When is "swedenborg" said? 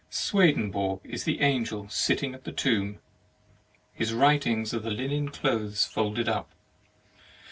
0.09-0.99